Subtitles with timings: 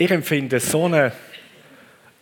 [0.00, 1.12] ich empfinde so eine,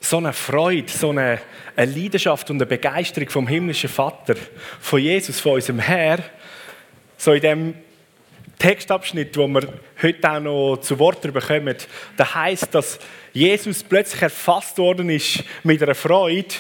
[0.00, 1.38] so eine Freude, so eine,
[1.76, 4.34] eine Leidenschaft und eine Begeisterung vom himmlischen Vater,
[4.80, 6.18] von Jesus, von unserem Herr,
[7.16, 7.74] so in dem
[8.58, 9.72] Textabschnitt, wo wir
[10.02, 11.76] heute auch noch zu Wort bekommen,
[12.16, 12.98] da heißt, dass
[13.32, 16.56] Jesus plötzlich erfasst worden ist mit einer Freude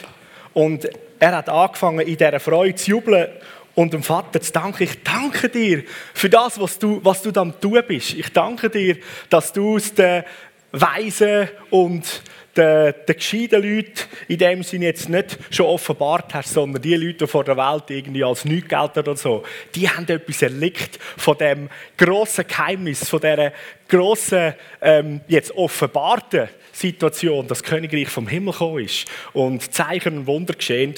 [0.54, 0.88] und
[1.18, 3.26] er hat angefangen, in dieser Freude zu jubeln
[3.74, 4.82] und dem Vater zu danken.
[4.82, 8.14] Ich danke dir für das, was du, was du am tun bist.
[8.14, 8.96] Ich danke dir,
[9.30, 10.24] dass du aus den
[10.72, 12.22] Weisen und
[12.56, 17.18] den, den gescheiten Leuten in dem Sinne jetzt nicht schon offenbart hast, sondern die Leute,
[17.18, 19.44] die vor der Welt irgendwie als nichts gelten oder so,
[19.74, 23.52] die haben etwas erlickt von dem grossen Geheimnis, von dieser
[23.88, 30.26] grossen, ähm, jetzt offenbarten Situation, dass das Königreich vom Himmel gekommen ist und Zeichen und
[30.26, 30.94] Wunder geschehen.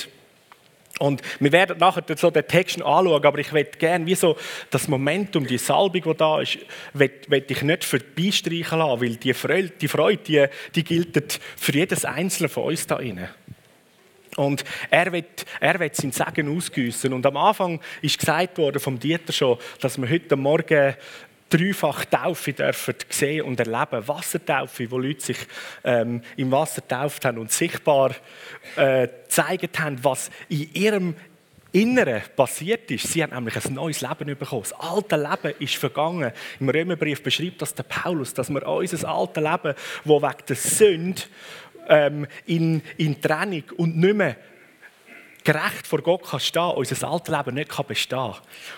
[1.01, 4.37] Und wir werden nachher so den Text anschauen, aber ich möchte gerne wie so
[4.69, 6.59] das Momentum, die Salbung, die da ist,
[6.93, 12.05] will ich nicht vorbeistreichen lassen, weil die Freude, die, Freude, die, die gilt für jedes
[12.05, 13.31] Einzelne von uns da drinnen.
[14.37, 17.15] Und er wird, er wird sein Segen ausgüssen.
[17.15, 20.95] Und am Anfang ist gesagt worden vom Dieter schon, dass wir heute Morgen
[21.51, 24.07] dreifach Taufe dürfen sehen und erleben.
[24.07, 25.39] Wassertaufe, wo Leute sich
[25.85, 28.15] ähm, im Wasser getauft haben und sichtbar
[28.77, 31.15] äh, gezeigt haben, was in ihrem
[31.73, 33.13] Inneren passiert ist.
[33.13, 34.63] Sie haben nämlich ein neues Leben bekommen.
[34.63, 36.33] Das alte Leben ist vergangen.
[36.59, 41.23] Im Römerbrief beschreibt das der Paulus, dass wir unser altes Leben, das wegen der Sünde
[41.89, 44.37] ähm, in, in Trennung und nicht mehr
[45.45, 48.35] gerecht vor Gott kann stehen, unser altes Leben nicht kann bestehen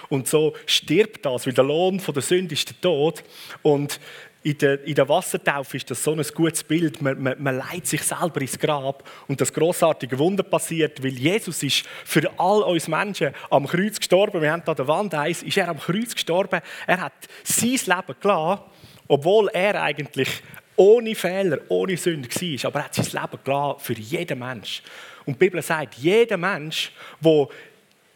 [0.09, 3.23] Und so stirbt das, weil der Lohn der Sünde ist der Tod.
[3.63, 4.01] Und
[4.45, 7.01] in der, in der Wassertaufe ist das so ein gutes Bild.
[7.01, 11.63] Man, man, man leitet sich selber ins Grab und das großartige Wunder passiert, weil Jesus
[11.63, 14.43] ist für all uns Menschen am Kreuz gestorben.
[14.43, 16.61] Wir haben da der Wand eins, ist er am Kreuz gestorben.
[16.87, 17.13] Er hat
[17.45, 18.63] sein Leben gelassen,
[19.07, 20.43] obwohl er eigentlich
[20.75, 22.69] ohne Fehler, ohne Sünde war.
[22.69, 24.83] Aber er hat sein Leben gelassen für jeden Mensch.
[25.27, 27.49] Und die Bibel sagt, jeder Mensch, der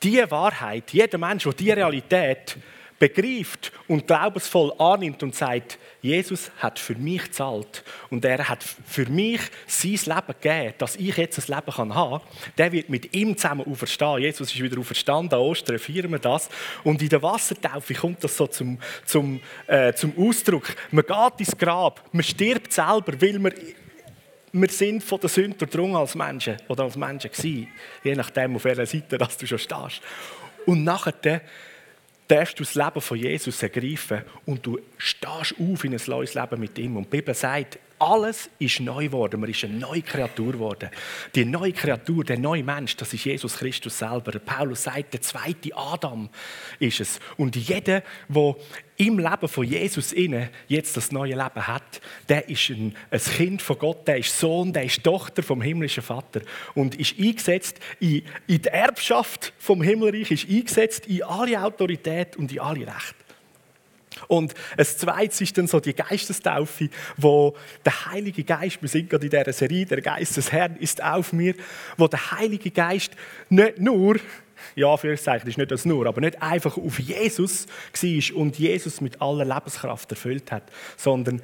[0.03, 2.57] diese Wahrheit, jeder Mensch, der diese Realität
[2.99, 9.07] begreift und glaubensvoll annimmt und sagt, Jesus hat für mich gezahlt und er hat für
[9.07, 12.21] mich sein Leben gegeben, dass ich jetzt ein Leben haben kann,
[12.57, 14.19] der wird mit ihm zusammen auferstehen.
[14.19, 16.49] Jesus ist wieder auferstanden, an Ostern feiern wir das.
[16.85, 20.75] Und in der Wassertaufe kommt das so zum, zum, äh, zum Ausdruck.
[20.91, 23.53] Man geht ins Grab, man stirbt selber, weil man
[24.61, 27.69] wir sind von der Sünde durchdrungen als Menschen oder als Menschen gewesen,
[28.03, 30.01] je nachdem, auf welcher Seite dass du schon stehst.
[30.65, 31.43] Und nachher
[32.27, 36.61] darfst du das Leben von Jesus ergreifen und du stehst auf in ein neues Leben
[36.61, 36.97] mit ihm.
[36.97, 39.41] Und die Bibel sagt, alles ist neu geworden.
[39.41, 40.91] Man ist eine neue Kreatur geworden.
[41.35, 44.39] Die neue Kreatur, der neue Mensch, das ist Jesus Christus selber.
[44.39, 46.29] Paulus sagt, der zweite Adam
[46.79, 47.21] ist es.
[47.37, 48.57] Und jeder, der
[48.97, 53.63] im Leben von Jesus inne jetzt das neue Leben hat, der ist ein, ein, Kind
[53.63, 56.41] von Gott, der ist Sohn, der ist Tochter vom himmlischen Vater
[56.75, 62.53] und ist eingesetzt in, in die Erbschaft vom Himmelreich, ist eingesetzt in alle Autorität und
[62.53, 63.26] in alle Rechte.
[64.29, 69.27] Und das Zweite ist dann so die Geistestaufe, wo der Heilige Geist, wir sind gerade
[69.27, 71.55] in dieser Serie, der Geist des Herrn ist auf mir,
[71.97, 73.13] wo der Heilige Geist
[73.49, 74.17] nicht nur,
[74.75, 79.01] ja, für Zeichen ist nicht das nur, aber nicht einfach auf Jesus war und Jesus
[79.01, 80.65] mit aller Lebenskraft erfüllt hat,
[80.97, 81.43] sondern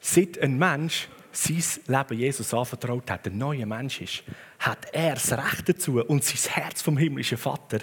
[0.00, 4.22] seit ein Mensch sein Leben Jesus anvertraut hat, ein neuer Mensch ist,
[4.58, 7.78] hat er das Recht dazu und sein Herz vom himmlischen Vater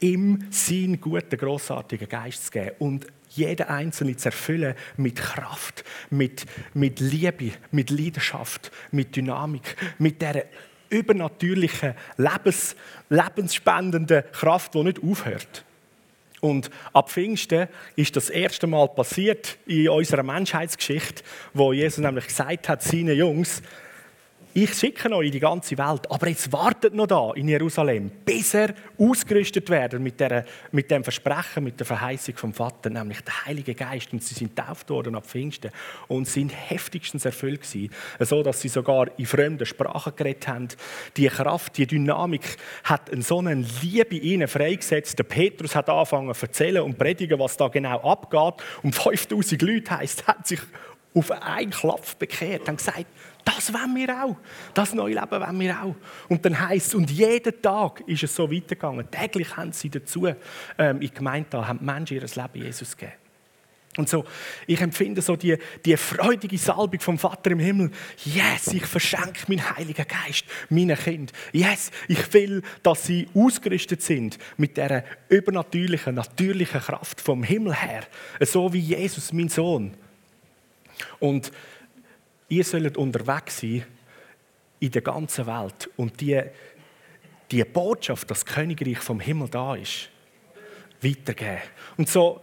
[0.00, 6.46] ihm seinen guten, grossartigen Geist zu geben und jeden Einzelnen zu erfüllen mit Kraft, mit,
[6.74, 10.46] mit Liebe, mit Leidenschaft, mit Dynamik, mit der
[10.88, 12.76] übernatürlichen, Lebens,
[13.08, 15.64] lebensspendenden Kraft, die nicht aufhört.
[16.40, 22.68] Und ab Pfingsten ist das erste Mal passiert in unserer Menschheitsgeschichte, wo Jesus nämlich gesagt
[22.68, 23.62] hat, seinen Jungs,
[24.58, 28.54] ich schicke euch in die ganze Welt, aber jetzt wartet noch da in Jerusalem, bis
[28.54, 30.14] er ausgerüstet werden mit,
[30.72, 34.14] mit dem Versprechen, mit der Verheißung vom Vater, nämlich der Heilige Geist.
[34.14, 35.72] Und sie sind tauft worden ab Pfingsten
[36.08, 40.68] und sind heftigstens erfüllt gewesen, so dass sie sogar in fremden Sprachen geredet haben.
[41.18, 45.18] Die Kraft, die Dynamik hat in so eine Liebe ihnen freigesetzt.
[45.18, 48.64] Der Petrus hat angefangen zu erzählen und predigen, was da genau abgeht.
[48.82, 50.60] Und 5000 Leute heisst, hat sich
[51.12, 53.06] auf einen Klopf bekehrt, haben gesagt,
[53.46, 54.36] das wollen wir auch.
[54.74, 55.94] Das neue Leben wollen wir auch.
[56.28, 59.08] Und dann heisst es, und jeden Tag ist es so weitergegangen.
[59.08, 60.26] Täglich haben sie dazu
[60.76, 63.18] ähm, in Gemeinde haben Menschen ihr Leben Jesus gegeben.
[63.96, 64.24] Und so,
[64.66, 67.90] ich empfinde so die, die freudige Salbung vom Vater im Himmel.
[68.24, 71.32] Yes, ich verschenke meinen Heiligen Geist meinen Kind.
[71.52, 78.02] Yes, ich will, dass sie ausgerüstet sind mit der übernatürlichen, natürlichen Kraft vom Himmel her.
[78.40, 79.94] So wie Jesus, mein Sohn.
[81.18, 81.52] Und
[82.48, 83.84] ihr sollt unterwegs sein
[84.78, 86.40] in der ganzen Welt und die,
[87.50, 90.10] die Botschaft, dass das Königreich vom Himmel da ist,
[91.02, 91.62] weitergeben.
[91.96, 92.40] Und so,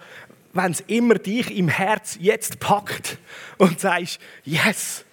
[0.54, 3.18] wenn es immer dich im Herz jetzt packt
[3.58, 5.06] und sagst, yes,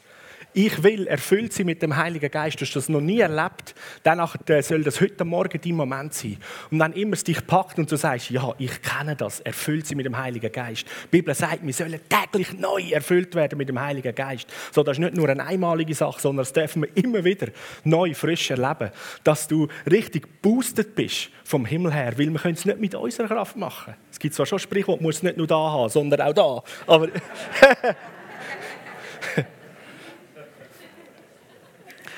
[0.53, 4.19] ich will, erfüllt sie mit dem Heiligen Geist, du hast das noch nie erlebt, dann
[4.19, 6.39] äh, soll das heute Morgen dein Moment sein.
[6.71, 9.95] Und wenn immer es dich packt und du sagst, ja, ich kenne das, erfüllt sie
[9.95, 10.87] mit dem Heiligen Geist.
[11.05, 14.49] Die Bibel sagt, wir sollen täglich neu erfüllt werden mit dem Heiligen Geist.
[14.73, 17.49] So, das ist nicht nur eine einmalige Sache, sondern das dürfen wir immer wieder
[17.85, 18.91] neu, frisch erleben,
[19.25, 23.29] dass du richtig boostet bist vom Himmel her, weil wir können es nicht mit unserer
[23.29, 23.95] Kraft machen.
[24.11, 26.63] Es gibt zwar schon Sprichwort, muss es nicht nur da haben, sondern auch da.
[26.87, 27.09] Aber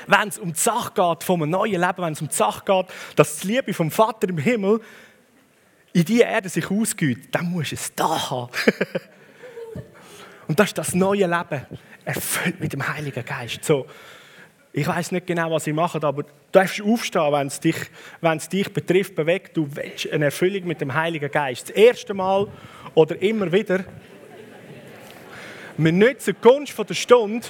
[0.06, 2.86] wenn es um die Sache geht vom neuen Leben, wenn es um die Sache geht,
[3.16, 4.80] dass die Liebe vom Vater im Himmel
[5.92, 8.50] in die Erde sich ausgeht, dann musst du es da haben.
[10.48, 11.66] Und das ist das neue Leben,
[12.04, 13.64] erfüllt mit dem Heiligen Geist.
[13.64, 13.86] So,
[14.72, 17.76] ich weiß nicht genau, was ich mache, aber du darfst aufstehen, wenn es dich,
[18.20, 19.56] wenn es dich betrifft, bewegt.
[19.56, 21.68] Du willst eine Erfüllung mit dem Heiligen Geist.
[21.68, 22.48] Das erste Mal
[22.94, 23.84] oder immer wieder.
[25.76, 27.46] Wir nutzen die Gunst der Stunde,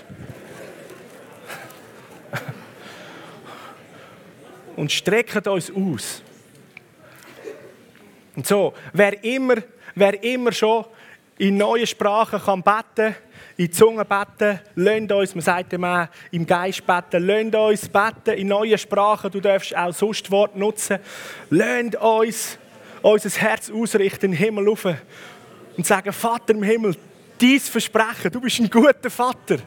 [4.76, 6.22] Und streckt uns aus.
[8.34, 9.56] Und so, wer immer,
[9.94, 10.86] wer immer schon
[11.38, 13.14] in neuen Sprachen kann beten,
[13.56, 18.48] in Zungen beten, lönt uns, man sagt immer im Geist beten, lönt uns beten in
[18.48, 20.98] neuen Sprachen, du darfst auch sonst Wort nutzen,
[21.50, 22.58] lönt uns
[23.02, 24.86] unser Herz ausrichten, in den Himmel rauf
[25.76, 26.96] und sagen, Vater im Himmel,
[27.40, 29.58] dies Versprechen, du bist ein guter Vater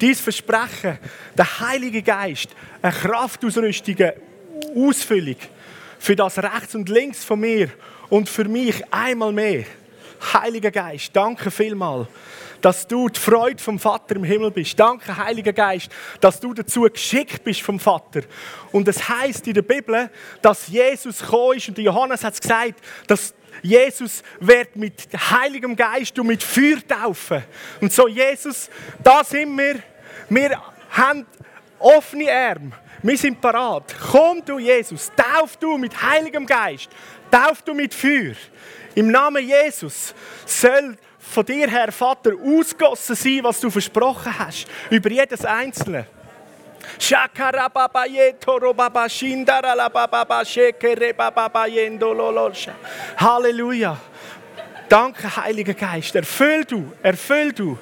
[0.00, 0.98] dein Versprechen,
[1.36, 2.48] der Heilige Geist,
[2.82, 3.96] eine Kraftausrüstung,
[4.76, 5.36] Ausfüllung
[5.98, 7.68] für das rechts und links von mir
[8.08, 9.64] und für mich einmal mehr.
[10.32, 12.06] Heiliger Geist, danke vielmal,
[12.60, 14.78] dass du die Freude vom Vater im Himmel bist.
[14.78, 18.22] Danke, Heiliger Geist, dass du dazu geschickt bist vom Vater.
[18.70, 20.10] Und es heißt in der Bibel,
[20.42, 26.18] dass Jesus gekommen ist und Johannes hat es gesagt, dass Jesus wird mit Heiligem Geist
[26.18, 27.42] und mit Feuer taufen.
[27.80, 28.70] Und so, Jesus,
[29.02, 29.82] da sind wir.
[30.28, 31.26] Wir haben
[31.78, 32.72] offene Arme.
[33.02, 33.94] Wir sind parat.
[34.10, 36.88] Komm du, Jesus, tauf du mit Heiligem Geist.
[37.30, 38.34] Tauf du mit Feuer.
[38.94, 40.14] Im Namen Jesus
[40.44, 44.66] soll von dir, Herr Vater, ausgossen sein, was du versprochen hast.
[44.90, 46.06] Über jedes Einzelne.
[53.16, 53.96] Halleluja.
[54.90, 56.16] Danke, Heiliger Geist.
[56.16, 57.78] Erfüll du, erfüll du.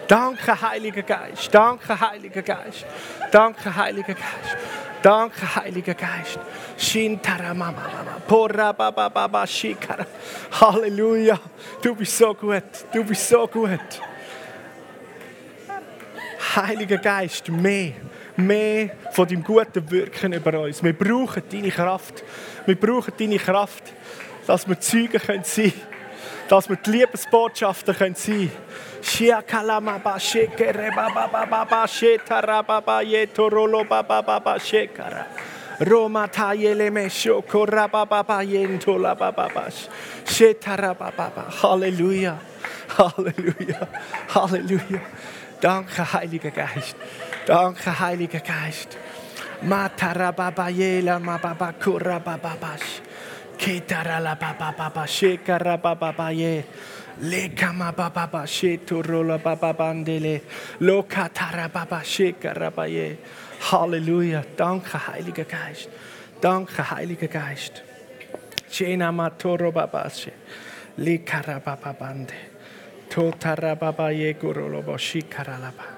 [0.08, 1.54] Danke, Heiliger Geist.
[1.54, 2.86] Danke, Heiliger Geist.
[3.32, 4.58] Danke, Heiliger Geist.
[5.04, 6.40] Danke, Heiliger Geist.
[6.78, 8.22] Shintaramamamama.
[8.28, 9.46] Porababababa.
[10.52, 11.40] Halleluja.
[11.82, 12.64] Du bist so gut.
[12.92, 14.02] Du bist so gut.
[16.56, 17.94] Heiliger Geist, mehr
[18.38, 20.84] mehr von deinem guten Wirken über uns.
[20.84, 22.24] Wir brauchen deine Kraft.
[22.65, 23.84] Wir brauchen deine Kraft,
[24.46, 25.74] dass wir Zeugen sein können,
[26.48, 28.56] dass wir die Liebesbotschafter sein können.
[35.79, 39.70] Roma tayele me shokora baba baba yentola baba ba
[40.25, 41.51] shetara baba baba.
[41.62, 42.36] Halleluja.
[42.98, 43.88] Halleluja.
[44.34, 45.01] Halleluja.
[45.62, 46.96] Danke, Heiliger Geist.
[47.48, 48.98] Danke, Heiliger Geist.
[49.63, 53.01] Matarababayela mababakurabababash.
[53.58, 56.66] Ketaralabababa shekarabababaye.
[57.22, 60.42] Lekama bababa sheturola bababandele.
[60.82, 63.18] Lokatarababa shekarabaye.
[63.72, 64.44] Halleluja.
[64.58, 65.89] Danke, Heiliger Geist.
[66.42, 67.82] Danke, Heiliger Geist.
[68.70, 70.34] Chena matoro babashe.
[71.00, 72.36] Likarabababande.
[73.10, 75.97] Totarababaye gurolobo shikaralaba.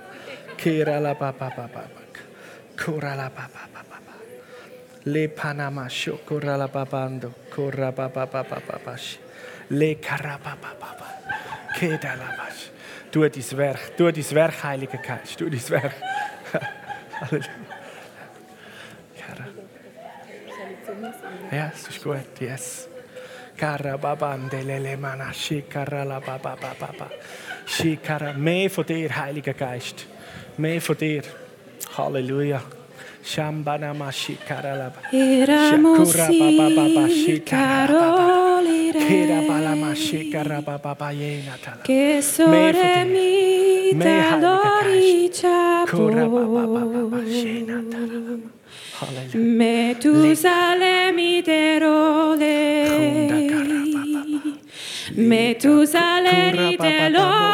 [5.06, 7.34] Le panama shokuralababando.
[7.56, 9.20] Kurabababababash.
[9.70, 11.08] Le karababababa.
[11.80, 12.72] Kedalabash.
[13.12, 15.96] Tu dein Werk, tu dein Werk, Heiliger Geist, tu dein Werk.
[17.22, 17.50] Halleluja.
[21.52, 22.90] Ja, es ist gut, yes.
[23.58, 27.10] Karababandelele mana shikara baba baba
[27.66, 30.06] shikara mehr von dir Heiliger Geist
[30.60, 31.24] Mehr von dir.
[31.96, 32.62] Halleluja.
[35.14, 36.16] Éramos
[37.28, 39.38] y carol iré,
[41.84, 45.86] que sobre mí te adorichabó.
[49.34, 53.30] Me Tusalemi te role,
[55.16, 57.50] me Tusaleri te lo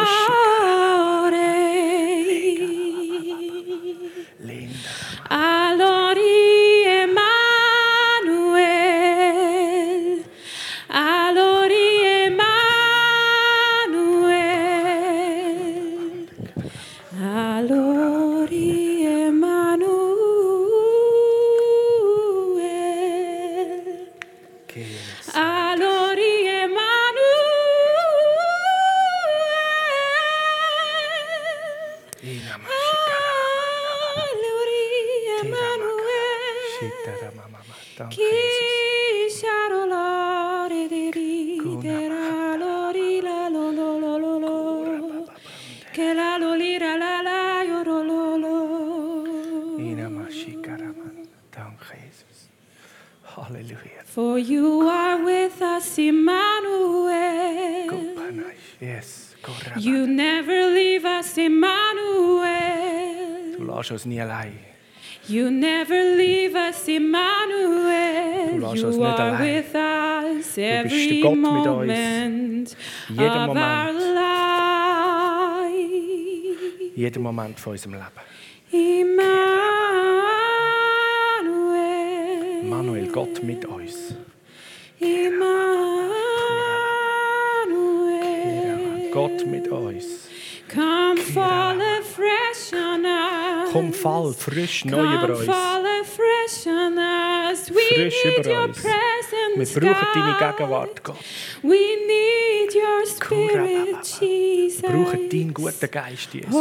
[63.96, 64.52] uns nie allein
[65.28, 68.52] You never leave us, Emmanuel.
[68.52, 69.56] Du lässt uns nicht are allein.
[69.56, 71.66] with us der every Gott mit uns.
[71.66, 72.76] moment
[73.08, 74.00] Jeden of our Moment.
[76.96, 78.04] Jeden Moment von unserem Leben
[78.70, 79.24] Emmanuel.
[82.64, 84.14] Manuel Gott mit uns
[85.00, 85.50] Emmanuel.
[89.12, 90.28] Gott mit uns
[90.72, 92.45] Come fall afresh.
[93.76, 95.50] Komm, fall frisch neu über uns.
[97.94, 98.82] Frisch über uns.
[98.82, 101.16] Wir brauchen deine Gegenwart, Gott.
[104.80, 106.54] Wir brauchen deinen guten Geist, Jesus.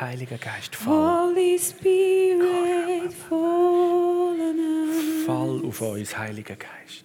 [0.00, 1.34] Heiliger Geist, fall.
[5.26, 7.04] Fall auf uns, Heiliger Geist.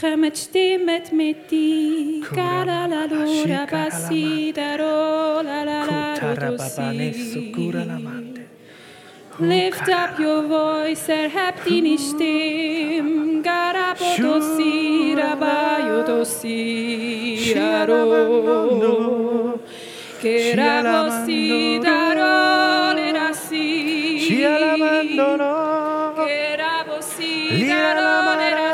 [0.00, 4.52] Gemet stemmet mit di Karalaladora basi
[9.38, 16.58] Lift up your voice, erhebt deine Stimme Garabodosi, rabayodosi,
[17.56, 18.04] raro
[20.20, 23.64] Gerabosi, darolerasi
[24.28, 25.64] Gerabosi,
[27.64, 28.65] darolerasi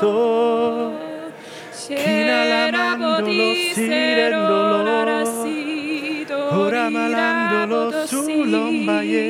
[0.00, 0.98] corazón.
[1.88, 5.24] Kinalamandolo, sirendolo,
[6.52, 9.28] oramalandolo, sulombaye.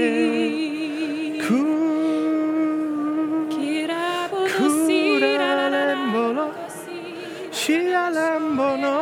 [7.52, 8.94] Shialambono,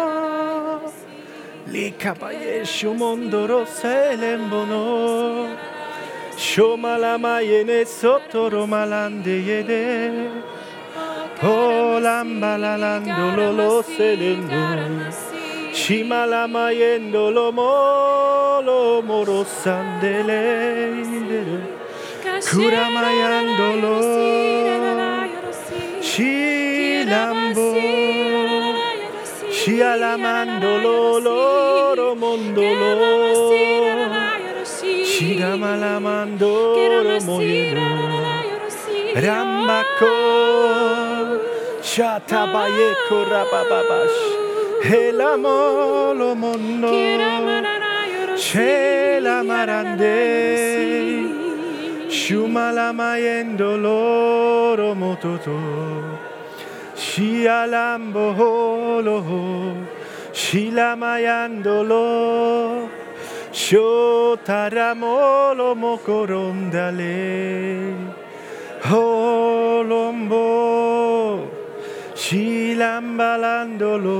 [1.73, 4.83] likabaye shumondoro selembono,
[6.37, 9.85] shomalamaye ne sotoro malande yede
[12.01, 14.55] lamba la landolo lo selendo.
[15.73, 21.03] Shima la mayendo lo molo moro sandele.
[22.51, 24.01] Kura mayandolo.
[26.01, 27.75] Shilambo.
[29.51, 33.53] Shialamandolo loro mondolo.
[35.05, 37.81] Shidamalamandolo moyendo.
[39.15, 40.15] Rambako.
[41.97, 44.19] Shatabayeko rabababash.
[44.85, 46.93] Helamolo mondo.
[48.37, 50.17] Shela marande.
[53.81, 54.93] Loro.
[69.87, 70.47] Holombo.
[72.27, 74.19] Shilambalandolo.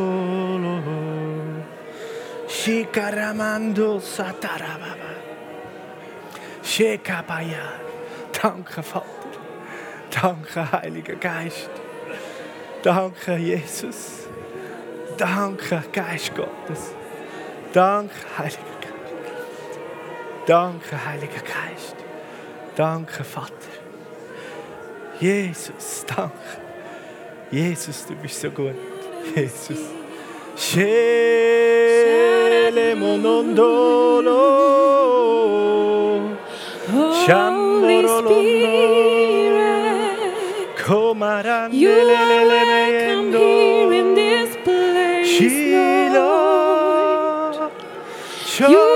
[2.47, 5.13] Shikaramando satarababa.
[6.63, 7.67] Shekabaya.
[8.31, 9.41] Danke, Vater.
[10.11, 11.71] Danke, Heiliger Geist.
[12.85, 14.29] Danke, Jesus.
[15.19, 16.95] Danke, Geist Gottes.
[17.73, 19.81] Danke, Heiliger Geist.
[20.47, 21.97] Danke, Heiliger Geist.
[22.77, 23.75] Danke, Vater.
[25.19, 26.66] Jesus, danke.
[27.53, 28.75] Jesus, du bist so gut.
[29.35, 29.79] Jesus.
[36.89, 38.47] Holy.
[38.97, 39.97] Spirit,
[40.77, 45.41] Comarande you are welcome here in this place,
[46.15, 47.73] Lord.
[48.59, 48.96] You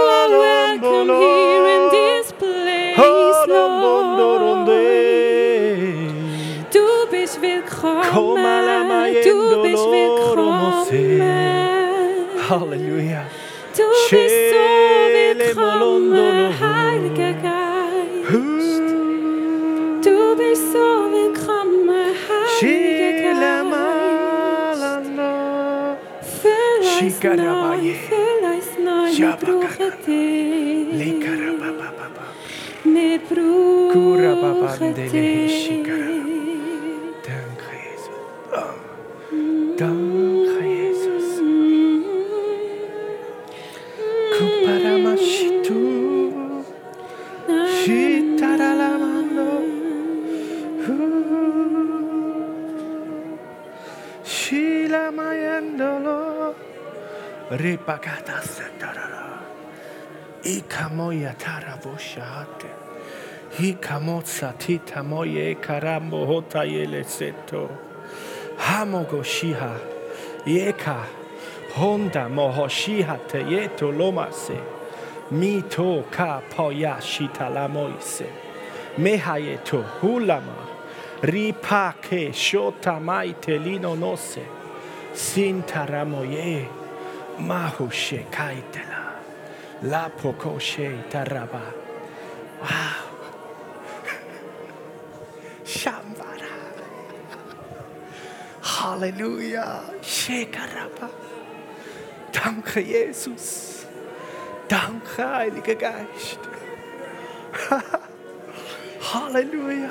[27.21, 27.93] Füll uns Shikarabaye.
[27.93, 29.13] neu, füll uns neu,
[60.43, 62.71] Ikamoya taravoshate.
[63.59, 67.69] Hikamotsa tita moye karambo hota yele seto.
[68.57, 69.79] Hamogo shiha.
[70.47, 71.05] Yeka.
[71.75, 74.59] Honda mohoshiha te yeto lomase.
[75.31, 78.27] Mito ka poya shita lamoise.
[78.99, 80.67] Mehayeto hulama.
[81.21, 84.41] Ripake shota maite lino nose.
[85.13, 86.67] Sintaramoye.
[87.39, 88.90] Mahushe kaitela.
[89.83, 91.73] La pokoshe taraba.
[92.61, 92.69] Wow.
[95.65, 96.53] Shambara.
[98.61, 99.81] Halleluja.
[100.03, 101.09] Shekaraba.
[102.31, 103.87] Danke, Jesus.
[104.69, 106.41] Danke, Heiliger Geist.
[109.01, 109.91] Halleluja.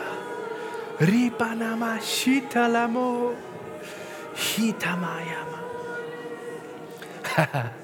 [1.00, 3.34] Ribanama shitalamo.
[4.36, 5.60] Hitamayama.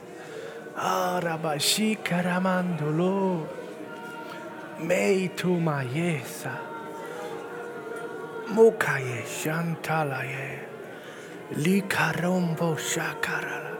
[0.77, 3.47] Arabashikaramandolo.
[4.81, 6.51] Meitu mayesa.
[8.53, 10.59] Mukaye shantalaye.
[11.55, 13.77] Likarombo shakarala.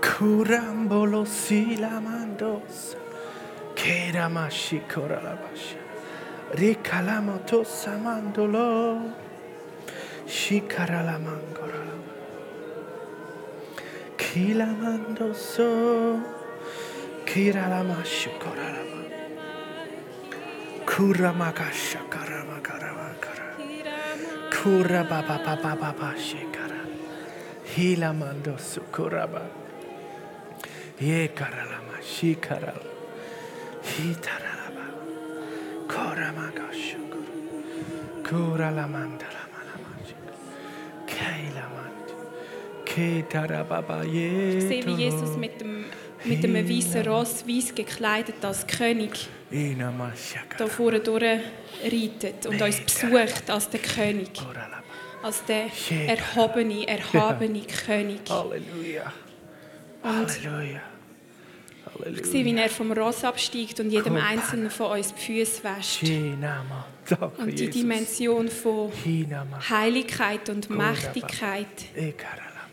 [0.00, 2.96] Kurambolo silamandos.
[3.76, 5.78] Keramashikolalabasha.
[6.54, 9.12] Rikalamoto samandolo.
[10.26, 11.91] Shikaralamangorala.
[14.22, 16.22] Kilamandoso,
[17.26, 18.70] kura
[20.86, 23.58] Kuramakashakaramakarakara,
[24.54, 26.86] Kurabababababashikara,
[27.74, 29.42] Hilamandosukuraba,
[31.00, 32.82] Yekaralama, Shikaral,
[33.82, 34.86] lama lama
[38.22, 40.22] Kuralamandalamanamanjik,
[41.10, 41.81] Kailamandalamanamanjik.
[42.94, 45.84] Ich sehe, wie Jesus mit dem,
[46.24, 53.70] mit dem weißen Ross, weiß gekleidet als König, hier vorne durchreitet und uns besucht als
[53.70, 54.30] der König,
[55.22, 55.66] als der
[56.06, 58.20] erhobene, erhabene König.
[58.28, 59.12] Halleluja.
[60.02, 60.80] Halleluja.
[62.14, 62.62] Ich sehe, wie Halleluja.
[62.62, 66.02] er vom Ross absteigt und jedem Einzelnen von uns die Füße wäscht.
[67.38, 67.70] Und die.
[67.70, 68.92] Dimension von.
[69.68, 71.66] Heiligkeit und Mächtigkeit.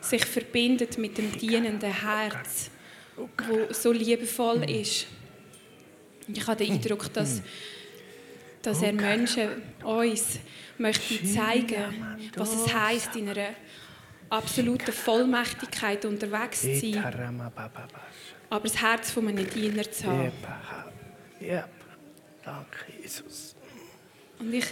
[0.02, 2.72] Sich verbindet mit dem dienenden Herz,
[3.16, 5.08] wo so liebevoll ist.
[6.28, 7.42] Und Ich habe den Eindruck, dass,
[8.62, 9.50] dass er Menschen
[9.84, 10.40] uns
[10.78, 11.94] möchte zeigen,
[12.36, 13.50] was es heißt, in einer
[14.30, 17.42] absoluten Vollmächtigkeit unterwegs zu sein,
[18.50, 20.32] aber das Herz von einem Diener zu haben.
[22.44, 23.56] Danke, Jesus.
[24.40, 24.66] Und ich.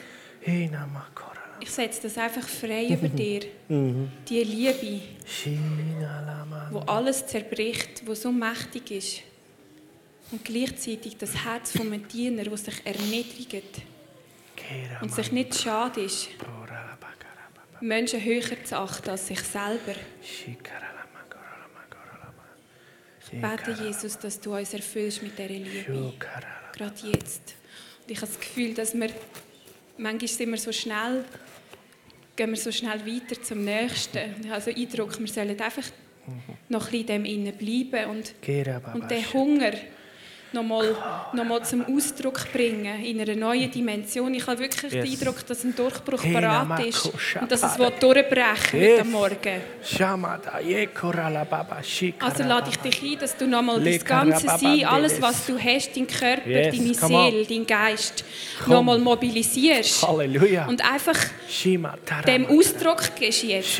[1.59, 3.41] Ich setze das einfach frei über dir.
[3.69, 5.01] Die Liebe,
[6.71, 9.21] wo alles zerbricht, wo so mächtig ist.
[10.31, 13.81] Und gleichzeitig das Herz von einem Diener, der sich erniedrigt
[15.01, 16.29] und sich nicht schade ist,
[17.79, 19.93] Menschen höher zu achten als sich selber.
[23.31, 26.13] Ich bete, Jesus, dass du uns erfüllst mit dieser Liebe.
[26.73, 27.55] Gerade jetzt.
[28.01, 29.09] Und ich habe das Gefühl, dass wir,
[29.97, 31.25] manchmal sind wir so schnell,
[32.35, 34.35] gehen wir so schnell weiter zum Nächsten.
[34.43, 35.83] Ich habe den Eindruck, wir sollen einfach
[36.69, 38.33] noch ein bisschen in dem innen bleiben und,
[38.93, 39.71] und den Hunger
[40.57, 40.95] nochmal
[41.33, 44.33] noch mal zum Ausdruck bringen in einer neuen Dimension.
[44.33, 45.21] Ich habe wirklich den Yes.
[45.21, 47.05] Eindruck, dass ein Durchbruch Hey, parat ist
[47.39, 48.99] und dass es durchbrechen Yes.
[48.99, 49.61] heute Morgen.
[52.19, 55.95] Also lade ich dich ein, dass du nochmal das ganze Sein, alles was du hast,
[55.95, 56.93] deinen Körper, Yes, deine.
[56.95, 58.23] Seele, deinen Geist,
[58.65, 60.67] nochmal mobilisierst Halleluja.
[60.67, 61.17] und einfach
[62.25, 63.79] dem Ausdruck gibst jetzt.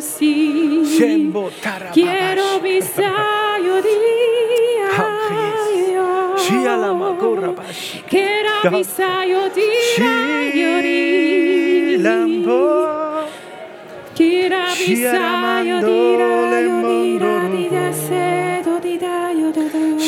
[0.00, 0.82] así.
[1.92, 2.60] Quiero
[8.08, 8.50] Quiero
[11.98, 13.26] Lambo.
[14.14, 20.00] Kira bisayo dira yo dira dida sedo dida yo lo.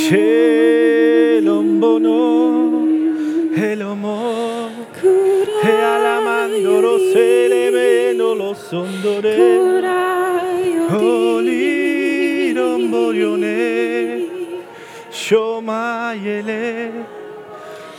[15.63, 17.07] Shomayele.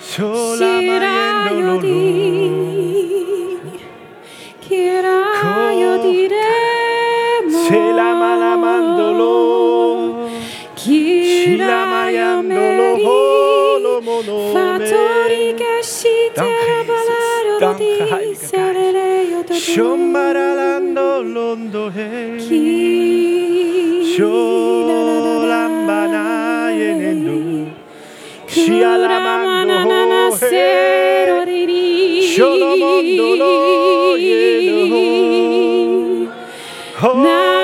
[0.03, 1.99] Shirayo di.
[4.59, 7.59] Kirayo diremo.
[7.67, 9.35] Selamanamandolo.
[10.75, 13.07] Kirayo meri.
[14.51, 18.35] Fattori che sciterà valaro di.
[18.35, 19.55] Serereyo di.
[19.55, 21.03] Shomaralando
[37.23, 37.63] Na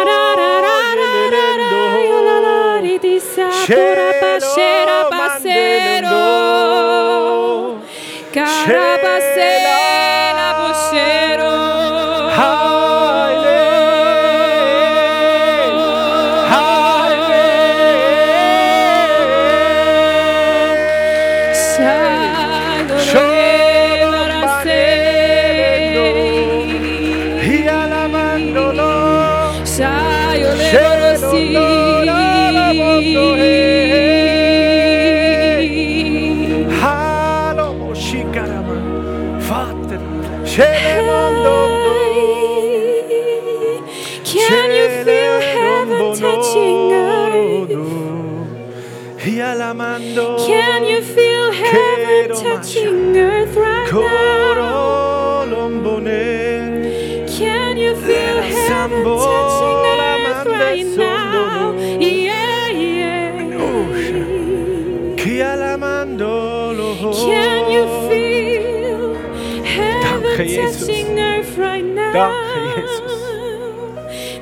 [72.14, 73.02] Danke, Jesus.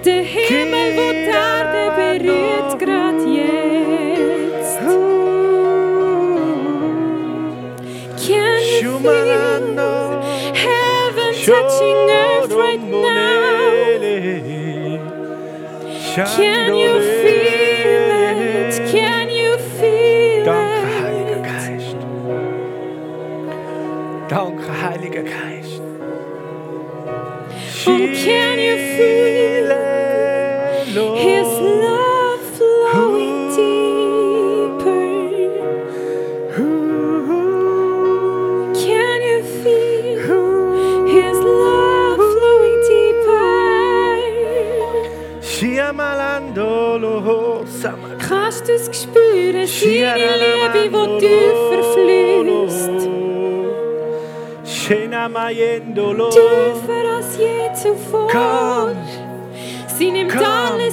[0.06, 4.80] Der Himmel die Erde berührt gerade jetzt.
[8.26, 9.28] Can you feel
[10.54, 13.28] heaven touching earth right now?
[16.16, 16.97] Can you
[48.68, 50.16] Jesus spüre seine
[50.76, 51.18] Liebe, wo.
[56.30, 58.28] Tiefer als je zuvor.
[58.30, 58.98] Komm,
[59.98, 60.90] sie nimmt komm, alle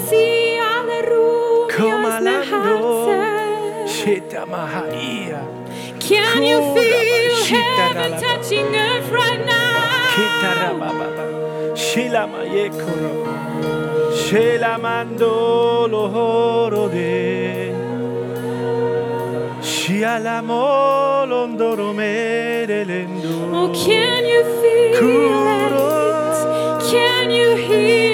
[1.10, 3.22] Ruhe komm, aus dem Herzen.
[5.98, 9.74] Can you feel heaven touching earth right now?
[23.56, 25.70] Oh, can you feel it?
[26.90, 28.13] Can you hear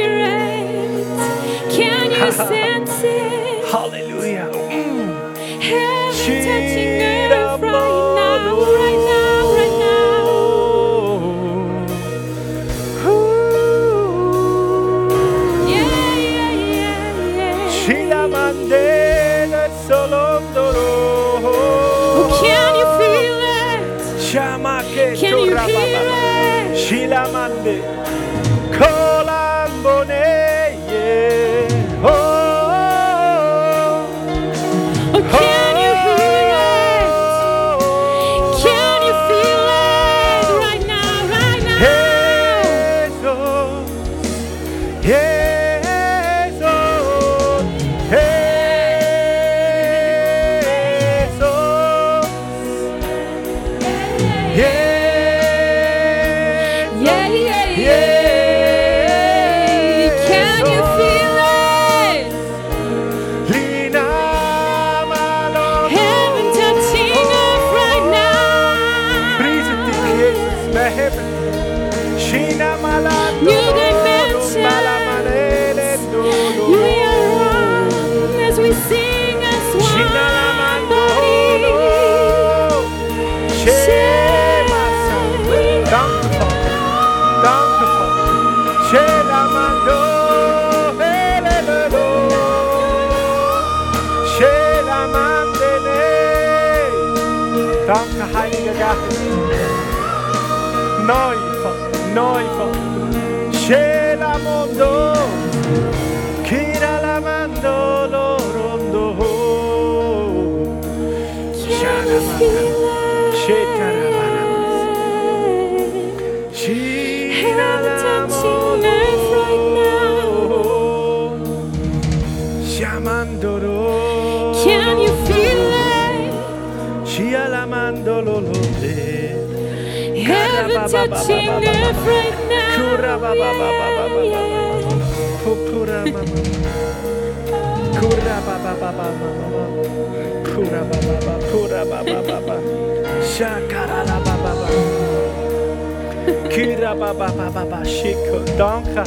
[146.50, 149.04] Kira baba baba baba shiko je,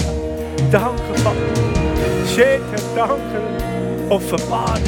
[0.71, 1.37] danka van
[4.09, 4.81] of danka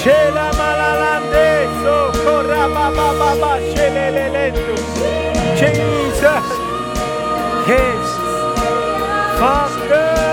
[0.00, 1.48] Shela malalande
[1.82, 4.76] so kora ba ba ba ba shelelelendo.
[5.58, 6.46] Jesus.
[7.68, 8.06] Yes.
[9.38, 10.25] Father.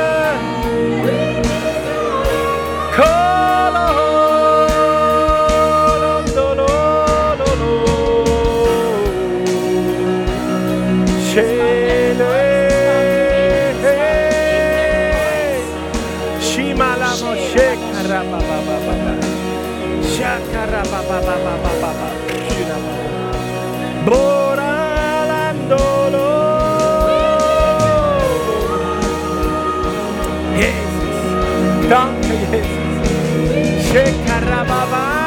[31.93, 33.93] Danke, Jesus.
[33.93, 35.22] Shekarababalandolo.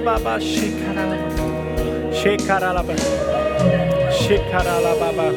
[0.00, 0.40] Kiaralabababa.
[0.40, 1.34] Shekaralaba.
[2.12, 2.94] Shekaralaba.
[4.12, 5.32] Shekaralababa.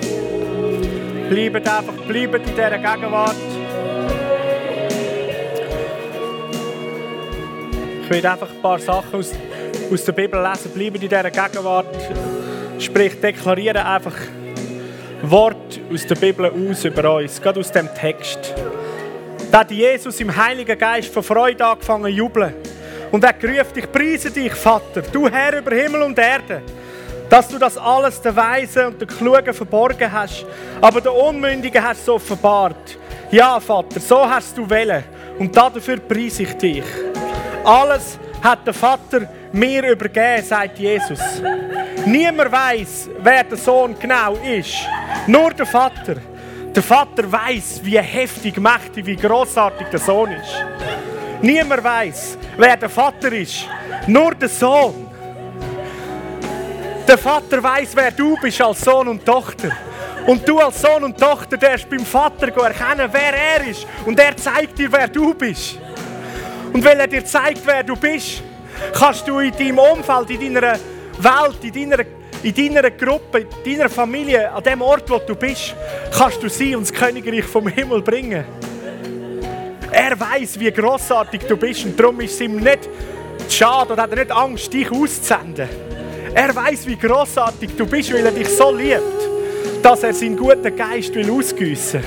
[1.29, 3.35] Bleibt einfach, bleibt in dieser Gegenwart.
[8.03, 9.31] Ich will einfach ein paar Sachen aus,
[9.91, 10.71] aus der Bibel lesen.
[10.71, 11.95] Bleibt in dieser Gegenwart.
[12.79, 14.15] Sprich, deklarieren einfach
[15.23, 18.53] Wort aus der Bibel aus über uns, gerade aus dem Text.
[19.51, 22.62] Da hat Jesus im Heiligen Geist von Freude angefangen zu jubeln.
[23.13, 26.63] Und er gerufen, ich preise dich, Vater, du Herr über Himmel und Erde,
[27.29, 30.43] dass du das alles den Weisen und den Klugen verborgen hast,
[30.81, 32.97] aber den Unmündigen hast du offenbart.
[33.29, 35.03] Ja, Vater, so hast du wählen
[35.37, 36.83] und dafür preise ich dich.
[37.63, 41.19] Alles hat der Vater mir übergeben, sagt Jesus.
[42.07, 44.87] Niemand weiß, wer der Sohn genau ist.
[45.27, 46.15] Nur der Vater.
[46.75, 51.12] Der Vater weiß, wie heftig, mächtig, wie großartig der Sohn ist.
[51.43, 53.67] Niemand weiß, wer der Vater ist.
[54.07, 55.07] Nur der Sohn.
[57.05, 59.69] Der Vater weiß, wer du bist als Sohn und Tochter.
[60.25, 63.85] Und du als Sohn und Tochter darfst beim Vater erkennen, wer er ist.
[64.05, 65.77] Und er zeigt dir, wer du bist.
[66.71, 68.41] Und weil er dir zeigt, wer du bist,
[68.93, 70.79] kannst du in deinem Umfeld, in deiner
[71.19, 72.05] Welt, in deiner,
[72.41, 75.75] in deiner Gruppe, in deiner Familie, an dem Ort, wo du bist,
[76.17, 78.45] kannst du sie und das Königreich vom Himmel bringen.
[79.93, 82.89] Er weiß, wie großartig du bist und darum ist es ihm nicht
[83.47, 85.69] schade oder hat er nicht Angst, dich auszusenden.
[86.33, 90.75] Er weiß, wie großartig du bist, weil er dich so liebt, dass er seinen guten
[90.75, 92.03] Geist will ausgießen.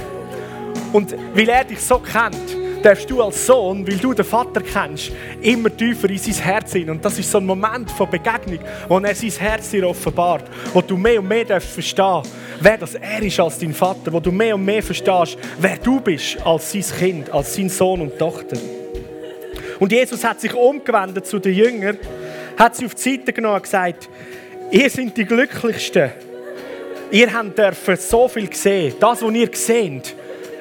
[0.92, 5.12] Und weil er dich so kennt, darfst du als Sohn, weil du den Vater kennst,
[5.40, 6.90] immer tiefer in sein Herz hin.
[6.90, 8.58] Und das ist so ein Moment von Begegnung,
[8.88, 12.22] wo er sein Herz dir offenbart, wo du mehr und mehr darfst verstehen,
[12.60, 16.00] wer das er ist als dein Vater, wo du mehr und mehr verstehst, wer du
[16.00, 18.56] bist als sein Kind, als sein Sohn und Tochter.
[19.78, 21.98] Und Jesus hat sich umgewendet zu den Jüngern,
[22.56, 24.08] hat sie auf die Seite genommen und gesagt,
[24.70, 26.10] ihr seid die Glücklichsten.
[27.10, 28.94] Ihr habt dürfen so viel gesehen.
[28.98, 30.14] Das, was ihr seht,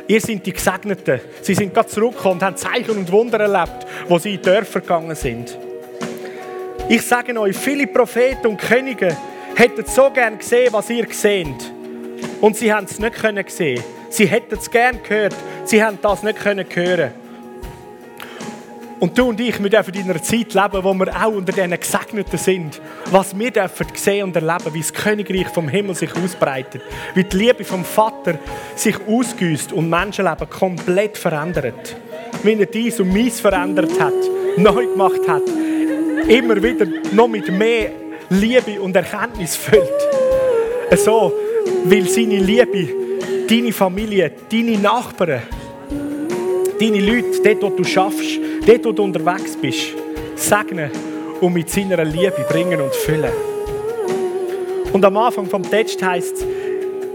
[0.07, 1.19] ihr seid die Gesegneten.
[1.41, 4.81] Sie sind gerade zurückgekommen und haben Zeichen und Wunder erlebt, wo sie in die Dörfer
[4.81, 5.57] gegangen sind.
[6.87, 9.15] Ich sage euch, viele Propheten und Könige
[9.55, 11.71] hätten so gern gesehen, was ihr seht.
[12.41, 13.83] Und sie haben es nicht können sehen.
[14.09, 15.35] Sie hätten es gern gehört.
[15.63, 17.24] Sie haben das nicht können hören.
[18.99, 21.77] Und du und ich, wir dürfen in einer Zeit leben, wo wir auch unter diesen
[21.79, 22.81] Gesegneten sind.
[23.11, 26.81] Was wir dürfen sehen und erleben, wie das Königreich vom Himmel sich ausbreitet.
[27.13, 28.39] Wie die Liebe vom Vater
[28.75, 31.95] sich ausgüsst und Menschenleben komplett verändert.
[32.43, 34.13] Wie er dies und meins verändert hat,
[34.57, 35.43] neu gemacht hat.
[36.27, 37.91] Immer wieder noch mit mehr
[38.29, 39.89] Liebe und Erkenntnis füllt.
[40.95, 41.33] So,
[41.85, 43.05] weil seine Liebe
[43.47, 45.41] deine Familie, deine Nachbarn,
[46.79, 49.93] deine Leute, dort, wo du schaffst, dort, wo du unterwegs bist,
[50.35, 50.91] segnen
[51.41, 53.31] und mit seiner Liebe bringen und füllen.
[54.91, 56.45] Und am Anfang vom Text heißt es,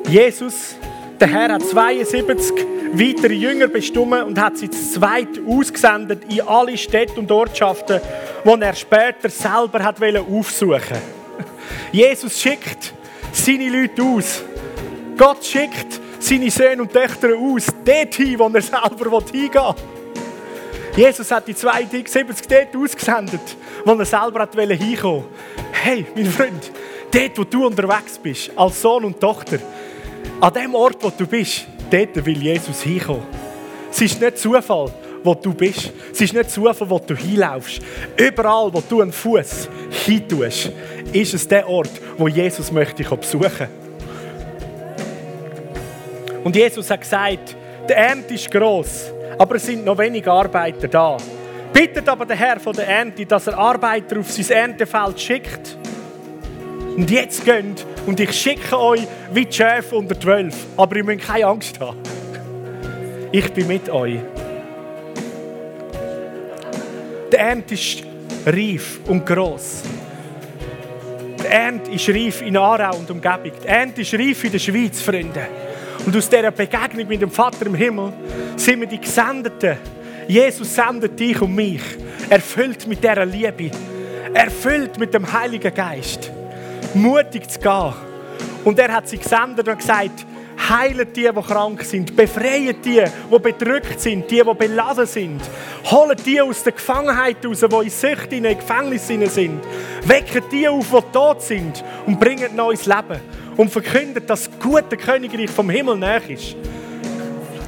[0.08, 0.76] Jesus,
[1.18, 7.20] der Herr hat 72 weitere Jünger bestimmt und hat sie zweit ausgesendet in alle Städte
[7.20, 8.00] und Ortschaften,
[8.44, 10.98] wo er später selber hat aufsuchen
[11.92, 12.92] Jesus schickt
[13.32, 14.42] seine Leute aus.
[15.16, 19.89] Gott schickt seine Söhne und Töchter aus, dorthin, wo er selber hingehen will.
[20.96, 25.24] Jesus hat die 72 dort ausgesendet, wo er selber hinkommen wollte.
[25.72, 26.70] Hey, mein Freund,
[27.10, 29.58] dort, wo du unterwegs bist, als Sohn und Tochter,
[30.40, 33.22] an dem Ort, wo du bist, dort will Jesus hinkommen.
[33.90, 35.92] Es ist nicht Zufall, wo du bist.
[36.12, 37.80] Es ist nicht Zufall, wo du hinlaufst.
[38.16, 39.68] Überall, wo du einen Fuß
[40.04, 40.70] hintust,
[41.12, 43.68] ist es der Ort, wo Jesus möchte dich besuchen.
[46.42, 47.56] Und Jesus hat gesagt,
[47.88, 51.16] Die Ernte ist gross, aber es sind noch wenige Arbeiter da.
[51.72, 55.78] Bittet aber der Herr von der Ernte, dass er Arbeiter auf sein Erntefeld schickt.
[56.94, 59.00] Und jetzt geht und ich schicke euch
[59.32, 60.54] wie die Schäfe unter zwölf.
[60.76, 61.96] Aber ihr müsst keine Angst haben.
[63.32, 64.18] Ich bin mit euch.
[67.32, 68.02] Die Ernte ist
[68.44, 69.84] reif und gross.
[71.42, 73.52] Die Ernte ist reif in Aarau und Umgebung.
[73.64, 75.46] Die Ernte ist reif in der Schweiz, Freunde.
[76.06, 78.12] Und aus dieser Begegnung mit dem Vater im Himmel
[78.56, 79.76] sind wir die Gesendeten.
[80.26, 81.82] Jesus sendet dich und mich.
[82.28, 83.70] Erfüllt mit dieser Liebe.
[84.32, 86.30] Erfüllt mit dem Heiligen Geist.
[86.94, 87.92] Mutig zu gehen.
[88.64, 90.26] Und er hat sie gesendet und gesagt,
[90.68, 95.40] heilt die, die krank sind, befreit die, die bedrückt sind, die, die beladen sind,
[95.90, 99.62] holt die aus der Gefangenheit raus, die in Sucht, in Gefängnis sind,
[100.04, 103.20] wecken die auf, die tot sind und bringen neues Leben
[103.60, 106.56] und verkündet, dass das gute Königreich vom Himmel näher ist.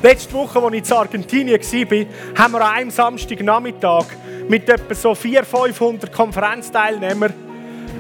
[0.03, 4.07] Letzte Woche, als ich in Argentinien war, haben wir an einem Samstagnachmittag
[4.49, 7.35] mit etwa so 400, 500 Konferenzteilnehmern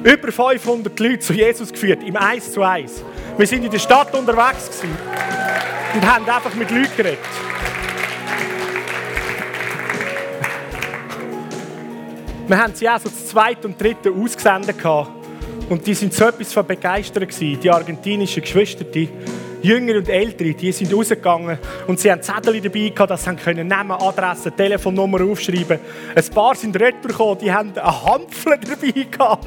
[0.04, 3.04] über 500 Leute zu Jesus geführt, im Eis zu Eis.
[3.36, 4.96] Wir sind in der Stadt unterwegs gewesen
[5.92, 7.18] und haben einfach mit Leuten geredet.
[12.48, 14.78] Wir haben sie auch so das zweite und dritte ausgesendet
[15.68, 19.08] und die sind so etwas von begeistert gewesen, die argentinischen Geschwister, die
[19.62, 21.56] Jünger und Ältere, die sind rausgegangen
[21.86, 25.78] und sie haben Zettel dabei gehabt, dass sie können Namen, Adresse, Telefonnummer aufschreiben
[26.14, 29.46] Ein paar sind retour gekommen, die haben einen Hampfler dabei gehabt.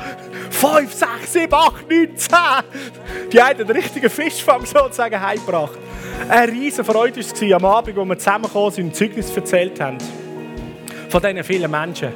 [0.50, 3.30] Fünf, sechs, sieben, acht, neun, zehn.
[3.32, 5.78] Die haben einen richtigen Fischfang sozusagen heimgebracht.
[6.30, 9.98] Eine riesige Freude war es am Abend, wo wir zusammengekommen sind und Zeugnis erzählt haben.
[11.10, 12.10] Von diesen vielen Menschen.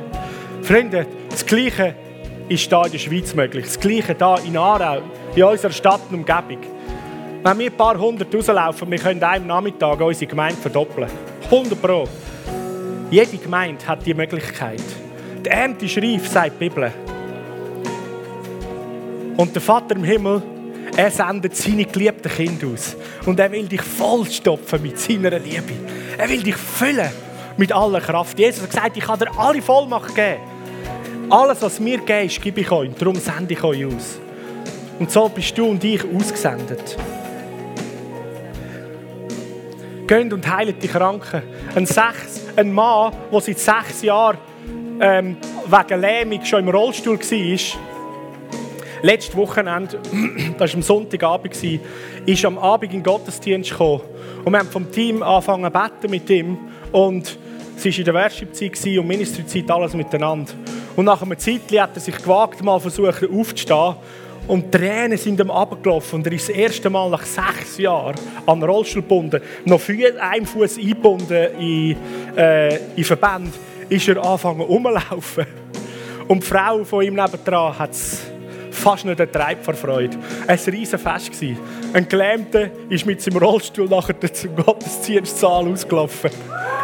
[0.61, 1.95] Freunde, das Gleiche
[2.49, 3.65] ist hier in der Schweiz möglich.
[3.65, 5.01] Das Gleiche hier in Aarau,
[5.35, 6.59] in unserer Stadt und Umgebung.
[7.43, 11.09] Wenn wir ein paar hundert rauslaufen, wir können einem Nachmittag unsere Gemeinde verdoppeln.
[11.45, 12.07] 100 Pro.
[13.11, 14.83] Jede Gemeinde hat die Möglichkeit.
[15.45, 16.91] Die Ernte ist sagt die Bibel.
[19.37, 20.41] Und der Vater im Himmel,
[20.97, 22.97] er sendet seine geliebten Kinder aus.
[23.25, 25.73] Und er will dich vollstopfen mit seiner Liebe.
[26.17, 27.09] Er will dich füllen
[27.55, 28.37] mit aller Kraft.
[28.37, 30.48] Jesus hat gesagt, ich kann dir alle Vollmacht geben.
[31.31, 32.89] Alles, was mir gibst, gebe ich euch.
[32.97, 34.19] Darum sende ich euch aus.
[34.97, 36.97] Und so bist du und ich ausgesendet.
[40.07, 41.43] Geht und heilt die Kranken.
[41.75, 44.39] Ein, sechs, ein Mann, der seit sechs Jahren
[44.99, 47.79] ähm, wegen Lähmung schon im Rollstuhl war,
[49.03, 49.99] letztes Wochenende,
[50.57, 51.55] das war am Sonntagabend,
[52.25, 54.01] ist am Abend in den Gottesdienst gekommen.
[54.43, 56.57] Und wir haben vom Team angefangen zu beten mit ihm.
[56.91, 57.37] Und
[57.77, 60.53] es war in der Worship-Zeit und Ministry-Zeit alles miteinander.
[60.95, 63.95] Und nach einer Zeit hat er sich gewagt, mal versuchen aufzustehen.
[64.47, 66.19] Und Tränen sind ihm abgelaufen.
[66.19, 68.15] Und er ist das erste Mal nach sechs Jahren
[68.45, 71.95] an den Rollstuhl gebunden, noch für einen Fuß eingebunden in,
[72.35, 73.53] äh, in Verband,
[73.89, 75.45] ist er angefangen rumzulaufen.
[76.27, 78.21] Und die Frau von ihm nebendran hat es
[78.71, 80.17] fast nicht ertreibt vor Freude.
[80.47, 81.57] Ein riesen Fest war.
[81.93, 86.31] Ein Gelähmter ist mit seinem Rollstuhl nachher zum Gottesdienstsaal ausgelaufen.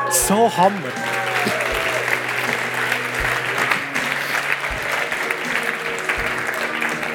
[0.10, 1.15] So Hammer.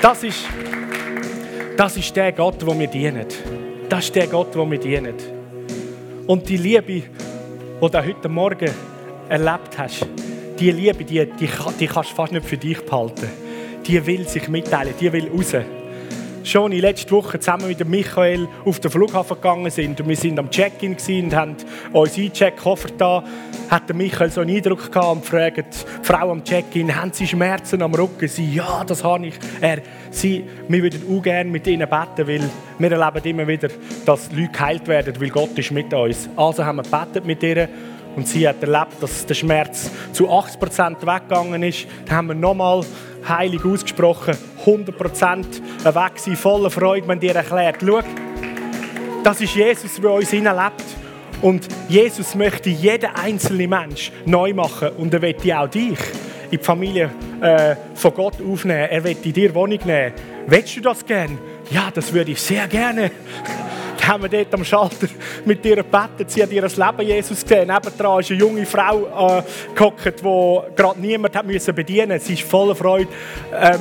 [0.03, 0.45] Das ist,
[1.77, 3.27] das ist der Gott, wo wir dienen.
[3.89, 5.15] Das ist der Gott, wo wir dienen.
[6.27, 7.05] Und die Liebe, die
[7.81, 8.71] du heute Morgen
[9.29, 10.07] erlebt hast,
[10.59, 11.49] die Liebe, die, die,
[11.79, 13.29] die kannst du fast nicht für dich behalten.
[13.87, 15.55] Die will sich mitteilen, die will raus
[16.51, 20.39] schon in letzter Woche zusammen mit Michael auf den Flughafen gegangen sind und wir sind
[20.39, 21.57] am Check-in und haben
[21.93, 23.25] uns Eincheck-Koffer da,
[23.69, 27.83] hat Michael so einen Eindruck gehabt und fragt die Frau am Check-in, haben sie Schmerzen
[27.83, 28.27] am Rücken?
[28.29, 29.35] Sie, ja, das habe ich.
[29.61, 29.79] Er,
[30.11, 33.69] sie, wir würden auch gerne mit ihnen beten, weil wir erleben immer wieder,
[34.05, 36.29] dass Leute geheilt werden, weil Gott ist mit uns.
[36.37, 37.69] Also haben wir gebetet mit ihr
[38.17, 41.87] und sie hat erlebt, dass der Schmerz zu 80% weggegangen ist.
[42.07, 42.85] Dann haben wir nochmal
[43.29, 45.45] heilig ausgesprochen, 100%
[45.85, 48.01] weg sein, voller Freude, wenn dir erklärt, schau,
[49.23, 50.85] das ist Jesus, der uns lebt.
[51.43, 55.99] Und Jesus möchte jeden einzelnen Mensch neu machen und er möchte auch dich
[56.51, 57.11] in die Familie
[57.41, 58.89] äh, von Gott aufnehmen.
[58.91, 60.13] Er möchte dir Wohnung nehmen.
[60.47, 61.39] Willst du das gerne?
[61.71, 63.11] Ja, das würde ich sehr gerne
[64.11, 65.07] haben wir dort am Schalter
[65.45, 66.31] mit ihr gebetet.
[66.31, 67.69] Sie hat ihr Leben Jesus gesehen.
[67.69, 69.43] Nebendran ist eine junge Frau äh,
[69.77, 72.27] die gerade niemand hat müssen bedienen musste.
[72.27, 73.09] Sie ist voller Freude.
[73.55, 73.81] Ähm,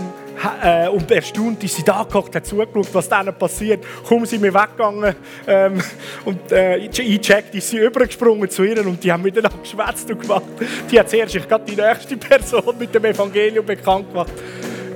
[0.63, 3.83] äh, und erstaunt ist sie da gehockt, hat zugeschaut, was denen passiert.
[4.07, 5.15] Kaum sind wir weggegangen
[5.45, 5.81] ähm,
[6.23, 10.45] und äh, eingecheckt, ist sie übergesprungen zu ihr und die haben miteinander geschwätzt und gemacht.
[10.89, 14.31] Die hat zuerst gerade die nächste Person mit dem Evangelium bekannt gemacht.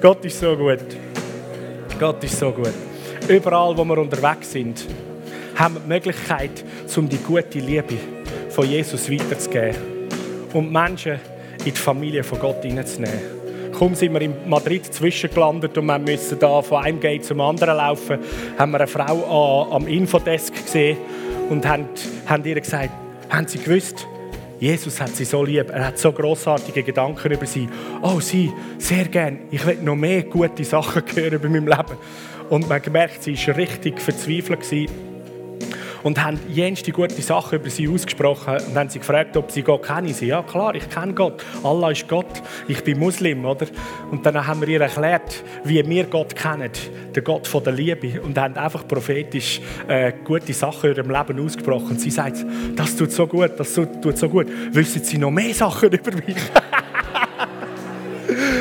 [0.01, 1.12] Gott ist so gut.
[2.03, 2.73] Gott ist so gut.
[3.29, 4.85] Überall, wo wir unterwegs sind,
[5.55, 6.65] haben wir die Möglichkeit,
[6.97, 7.95] um die gute Liebe
[8.49, 10.09] von Jesus weiterzugeben
[10.51, 11.21] und Menschen
[11.59, 13.71] in die Familie von Gott hineinzunehmen.
[13.71, 17.77] Kaum sind wir in Madrid zwischengelandet und wir müssen da von einem Gate zum anderen
[17.77, 18.19] laufen,
[18.57, 20.97] haben wir eine Frau am Infodesk gesehen
[21.49, 21.87] und haben,
[22.25, 22.91] haben ihr gesagt,
[23.29, 24.05] haben Sie gewusst,
[24.63, 27.67] Jesus hat sie so lieb, er hat so großartige Gedanken über sie.
[28.01, 29.39] Oh, sie, sehr gern.
[29.51, 31.97] Ich will noch mehr gute Sachen hören über meinem Leben.
[32.49, 35.12] Und man gemerkt, sie war richtig verzweifelt
[36.03, 39.83] und haben jenste gute Sachen über sie ausgesprochen und haben sie gefragt, ob sie Gott
[39.83, 40.13] kennen.
[40.13, 41.43] Sie, ja klar, ich kenne Gott.
[41.63, 42.41] Allah ist Gott.
[42.67, 43.65] Ich bin Muslim, oder?
[44.11, 46.71] Und dann haben wir ihr erklärt, wie wir Gott kennen,
[47.15, 51.45] der Gott von der Liebe, und haben einfach prophetisch äh, gute Sachen in ihrem Leben
[51.45, 51.91] ausgesprochen.
[51.91, 52.45] Und sie sagt,
[52.75, 54.47] das tut so gut, das tut so gut.
[54.71, 56.35] Wissen Sie noch mehr Sachen über mich?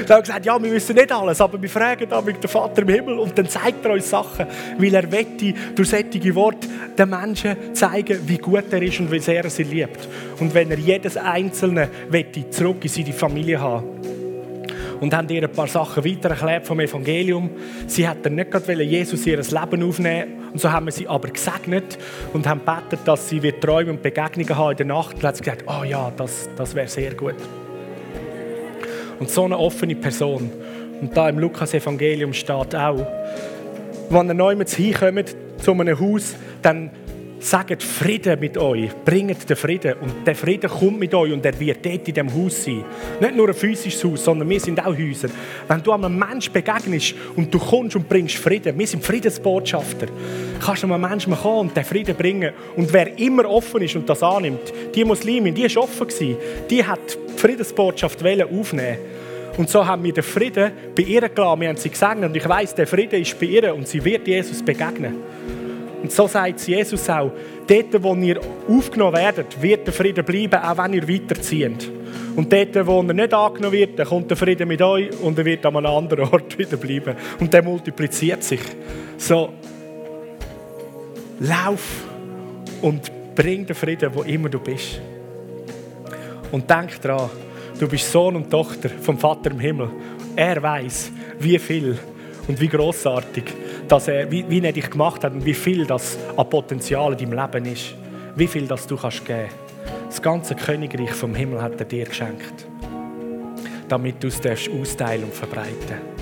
[0.06, 2.88] Dann haben gesagt, ja, wir wissen nicht alles, aber wir fragen damit den Vater im
[2.88, 4.46] Himmel und dann zeigt er uns Sachen,
[4.78, 9.18] weil er wette durch solche Worte den Menschen zeigen, wie gut er ist und wie
[9.18, 10.08] sehr er sie liebt.
[10.38, 13.84] Und wenn er jedes Einzelne wette zurück in seine Familie haben
[15.00, 17.50] und haben ihr ein paar Sachen weiter erklärt vom Evangelium.
[17.86, 21.98] Sie hätten nicht gerade Jesus ihr Leben aufnehmen und so haben wir sie aber gesegnet
[22.32, 25.14] und haben gebetet, dass sie wird Träume und Begegnungen haben in der Nacht.
[25.16, 27.36] Und hat sie gesagt, oh ja, das, das wäre sehr gut.
[29.18, 30.50] Und so eine offene Person.
[31.00, 33.06] Und da im Lukas-Evangelium steht auch,
[34.10, 36.90] wenn ihr neu hinkommt zu einem Haus, dann
[37.42, 39.94] sagt Frieden mit euch, bringt den Frieden.
[40.00, 42.84] Und der Frieden kommt mit euch und er wird dort in diesem Haus sein.
[43.20, 45.28] Nicht nur ein physisches Haus, sondern wir sind auch Häuser.
[45.66, 50.06] Wenn du einem Menschen begegnest und du kommst und bringst Frieden, wir sind Friedensbotschafter,
[50.64, 52.52] kannst du einem Menschen kommen und den Frieden bringen.
[52.76, 56.08] Und wer immer offen ist und das annimmt, die Muslimin, die war offen,
[56.70, 57.00] die hat
[57.34, 58.98] die Friedensbotschaft aufnehmen
[59.56, 61.60] und so haben wir den Frieden bei ihr gelassen.
[61.60, 62.24] Wir haben sie gesegnet.
[62.24, 65.16] Und ich weiß, der Frieden ist bei ihr und sie wird Jesus begegnen.
[66.02, 67.30] Und so sagt Jesus auch,
[67.66, 71.90] dort, wo ihr aufgenommen werdet, wird der Frieden bleiben, auch wenn ihr weiterzieht.
[72.34, 75.44] Und dort, wo er nicht angenommen wird, dann kommt der Frieden mit euch und er
[75.44, 77.14] wird an einem anderen Ort wieder bleiben.
[77.38, 78.60] Und der multipliziert sich.
[79.16, 79.50] So,
[81.40, 82.04] lauf
[82.80, 85.00] und bring den Frieden, wo immer du bist.
[86.50, 87.30] Und denk daran,
[87.78, 89.90] du bist Sohn und Tochter vom Vater im Himmel.
[90.34, 91.98] Er weiß, wie viel
[92.48, 93.44] und wie großartig
[93.92, 97.30] dass er, wie, wie er dich gemacht hat und wie viel das an Potenzial in
[97.30, 97.94] deinem Leben ist.
[98.36, 99.50] Wie viel das du kannst geben.
[100.06, 102.66] Das ganze Königreich vom Himmel hat er dir geschenkt,
[103.88, 106.12] damit du es austeilen und verbreiten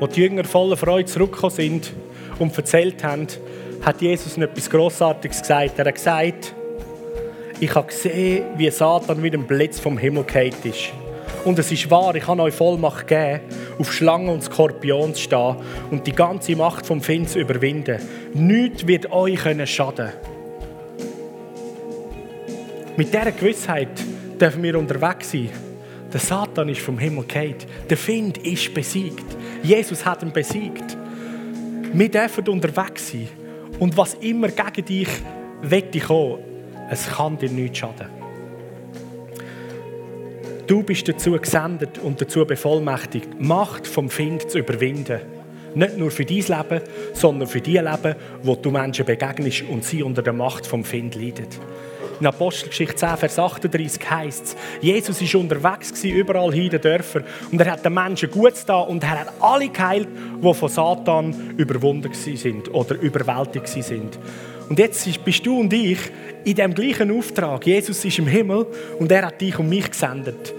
[0.00, 1.92] Als die Jünger voller Freude zurückgekommen sind
[2.40, 3.28] und erzählt haben,
[3.82, 5.78] hat Jesus etwas Grossartiges gesagt.
[5.78, 6.54] Er hat gesagt,
[7.60, 10.90] ich habe gesehen, wie Satan wie ein Blitz vom Himmel gefallen ist.
[11.44, 13.40] Und es ist wahr, ich habe euch Vollmacht gegeben,
[13.78, 15.56] auf Schlangen und Skorpion zu stehen
[15.90, 18.00] und die ganze Macht vom Find zu überwinden.
[18.32, 20.12] Nichts wird euch schaden können
[22.96, 23.88] Mit dieser Gewissheit
[24.40, 25.50] dürfen wir unterwegs sein.
[26.12, 27.56] Der Satan ist vom Himmel gefallen.
[27.90, 29.24] Der Find ist besiegt.
[29.64, 30.96] Jesus hat ihn besiegt.
[31.92, 33.28] Wir dürfen unterwegs sein.
[33.82, 35.08] Und was immer gegen dich
[35.60, 36.38] wette kommen,
[36.88, 38.06] es kann dir nichts schaden.
[40.68, 45.18] Du bist dazu gesendet und dazu bevollmächtigt, die Macht vom Find zu überwinden.
[45.74, 46.80] Nicht nur für dein Leben,
[47.12, 48.14] sondern für die Leben,
[48.44, 51.48] wo du Menschen begegnest und sie unter der Macht vom Find leiden.
[52.22, 57.24] In Apostelgeschichte 10, Vers 38 heißt es, Jesus war unterwegs überall hin in den Dörfern
[57.50, 60.06] und er hat den Menschen gut da und er hat alle geheilt,
[60.40, 64.20] die von Satan überwunden sind oder überwältigt sind.
[64.68, 65.98] Und jetzt bist du und ich
[66.44, 67.66] in dem gleichen Auftrag.
[67.66, 68.66] Jesus ist im Himmel
[69.00, 70.54] und er hat dich und mich gesendet.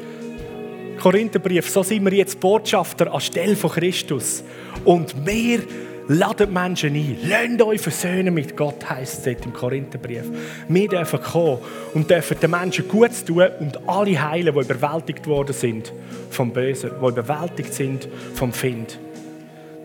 [1.02, 4.44] Korintherbrief, so sind wir jetzt Botschafter anstelle von Christus.
[4.84, 5.62] Und wir
[6.08, 7.18] Ladet Menschen ein.
[7.24, 10.26] Lasst euch versöhnen mit Gott, heisst es im Korintherbrief.
[10.68, 11.60] Wir dürfen kommen
[11.94, 15.94] und dürfen den Menschen gut tun und alle heilen, die überwältigt worden sind
[16.30, 19.00] vom Bösen, die überwältigt sind vom Find.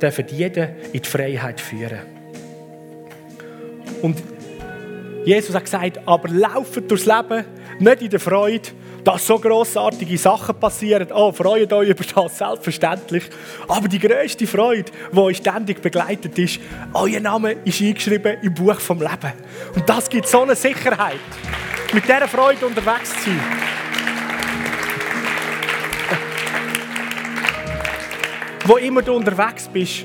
[0.02, 2.00] Dürfen jeden in die Freiheit führen.
[4.02, 4.22] Und
[5.24, 7.44] Jesus hat gesagt, aber lauft durchs Leben,
[7.78, 8.68] nicht in der Freude,
[9.08, 11.08] dass so grossartige Sachen passieren.
[11.14, 13.24] Oh, freut euch über das, selbstverständlich.
[13.66, 16.60] Aber die grösste Freude, die euch ständig begleitet, ist,
[16.92, 19.32] euer Name ist eingeschrieben im Buch vom Leben.
[19.74, 21.20] Und das gibt so eine Sicherheit,
[21.94, 23.40] mit dieser Freude unterwegs zu sein.
[28.66, 30.04] Wo immer du unterwegs bist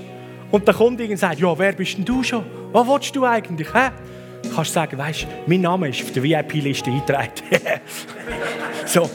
[0.49, 2.45] und der Kunde sagt, ja, wer bist denn du schon?
[2.71, 3.67] Was willst du eigentlich?
[3.73, 3.89] Hä?
[4.55, 7.31] Kannst du sagen, weißt, mein Name ist auf der VIP-Liste eingetragen.
[8.85, 9.09] so,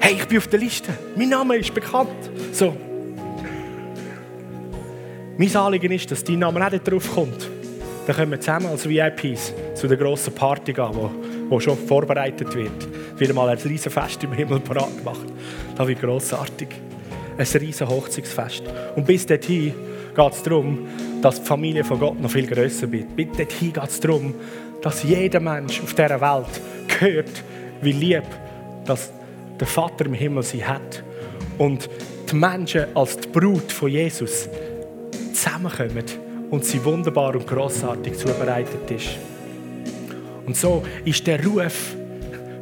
[0.00, 2.30] hey, ich bin auf der Liste, mein Name ist bekannt.
[2.52, 2.76] So.
[5.38, 7.48] Mein Anliegen ist, dass dein Name auch nicht drauf kommt.
[8.06, 11.10] Dann können wir zusammen als VIPs zu der grossen Party gehen, wo,
[11.48, 12.88] wo schon vorbereitet wird.
[13.18, 15.26] Wieder mal ein riesen Fest im Himmel parat gemacht.
[15.76, 16.68] Das wird grossartig.
[17.38, 18.64] Ein riesen Hochzeitsfest.
[18.96, 19.72] Und bis dorthin
[20.14, 20.86] geht es darum,
[21.22, 23.14] dass die Familie von Gott noch viel grösser wird.
[23.14, 24.34] Bis dorthin geht es darum,
[24.82, 26.60] dass jeder Mensch auf dieser Welt
[26.98, 27.42] hört,
[27.80, 28.24] wie lieb
[28.84, 29.12] dass
[29.58, 31.02] der Vater im Himmel sie hat.
[31.58, 31.88] Und
[32.30, 34.48] die Menschen als die Brut von Jesus
[35.32, 36.04] zusammenkommen
[36.50, 39.10] und sie wunderbar und grossartig zubereitet ist.
[40.46, 41.94] Und so ist der Ruf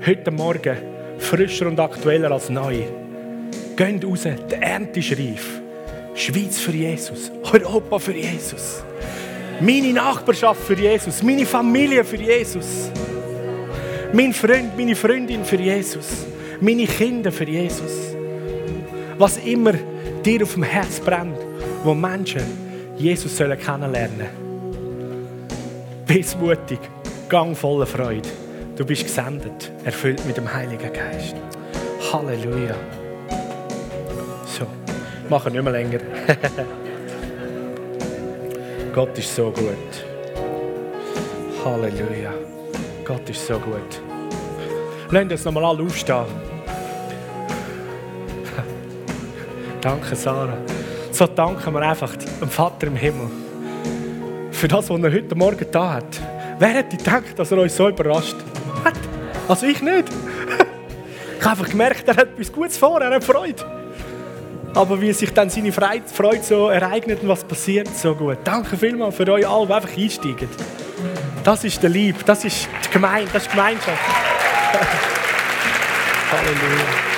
[0.04, 0.76] heute Morgen
[1.18, 2.82] frischer und aktueller als neu.
[3.76, 5.60] Geht raus, der Ernte ist reif.
[6.14, 8.82] Schweiz für Jesus, Europa für Jesus.
[9.60, 12.90] Meine Nachbarschaft für Jesus, meine Familie für Jesus.
[14.12, 16.24] Mein Freund, meine Freundin für Jesus.
[16.60, 18.14] Meine Kinder für Jesus.
[19.18, 19.74] Was immer
[20.24, 21.38] dir auf dem Herz brennt,
[21.84, 22.42] wo Menschen
[22.96, 24.50] Jesus sollen kennenlernen sollen.
[26.06, 26.80] Bist mutig,
[27.28, 28.28] gang voller Freude.
[28.76, 31.36] Du bist gesendet, erfüllt mit dem Heiligen Geist.
[32.12, 32.74] Halleluja.
[34.46, 34.66] So,
[35.28, 36.00] machen nicht mehr länger.
[38.92, 40.04] Gott ist so gut.
[41.64, 42.32] Halleluja.
[43.04, 44.02] Gott ist so gut.
[45.10, 46.24] Lasst uns nochmal alle aufstehen.
[49.80, 50.58] Danke, Sarah.
[51.12, 53.30] So danken wir einfach dem Vater im Himmel
[54.50, 56.20] für das, was er heute Morgen da hat.
[56.58, 58.36] Wer hätte gedacht, dass er uns so überrascht?
[59.48, 60.08] Also ich nicht.
[61.38, 63.79] Ich habe einfach gemerkt, er hat etwas Gutes vor, er hat Freude.
[64.74, 68.38] Aber wie sich dann seine Freude so ereignet und was passiert, so gut.
[68.44, 70.48] Danke vielmals für euch alle, die einfach einsteigen.
[71.42, 73.98] Das ist der Lieb, das ist die Gemeinde, das ist die Gemeinschaft.
[76.30, 77.10] Halleluja.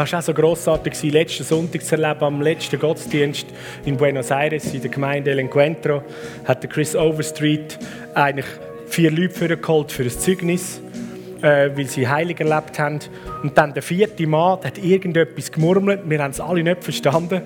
[0.00, 3.46] Das war auch so grossartig, letzten Sonntag zu erleben, am letzten Gottesdienst
[3.84, 6.02] in Buenos Aires, in der Gemeinde El Encuentro,
[6.46, 7.78] hat der Chris Overstreet
[8.14, 8.46] eigentlich
[8.86, 10.80] vier Leute vorgeholt für ein Zeugnis,
[11.42, 13.00] äh, weil sie heilig erlebt haben.
[13.42, 17.42] Und dann der vierte Mann, der hat irgendetwas gemurmelt, wir haben es alle nicht verstanden.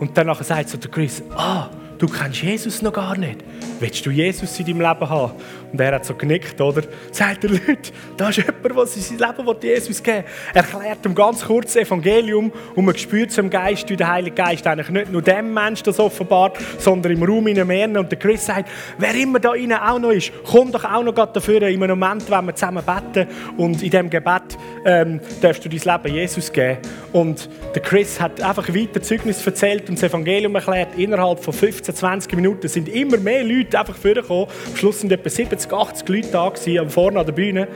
[0.00, 3.38] Und dann sagt so der Chris, ah, du kennst Jesus noch gar nicht.
[3.80, 5.32] Willst du Jesus in deinem Leben haben?
[5.74, 6.82] Und er hat so genickt, oder?
[7.10, 10.24] Sagt er, Leute, da ist jemand, der sein Leben Jesus geben will.
[10.54, 14.36] Er erklärt ihm ganz kurz das Evangelium und man spürt zum Geist, wie der Heilige
[14.36, 17.96] Geist eigentlich nicht nur dem Menschen das offenbart, sondern im Raum in mehreren.
[17.96, 21.12] Und der Chris sagt, wer immer da innen auch noch ist, komm doch auch noch
[21.12, 25.68] dafür in einem Moment, wenn wir zusammen beten und in diesem Gebet ähm, darfst du
[25.68, 26.78] dein Leben Jesus geben.
[27.12, 30.96] Und der Chris hat einfach weiter Zeugnis erzählt und das Evangelium erklärt.
[30.96, 34.46] Innerhalb von 15, 20 Minuten sind immer mehr Leute einfach vorgekommen.
[34.70, 37.68] Am Schluss sind etwa 70, 80 Leute da gewesen, vorne an der Bühne,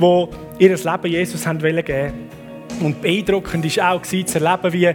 [0.00, 0.26] die
[0.64, 2.12] ihr Leben Jesus geben wollten.
[2.80, 4.94] Und beeindruckend war auch zu erleben, wie